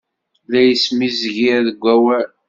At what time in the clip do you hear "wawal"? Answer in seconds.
1.83-2.27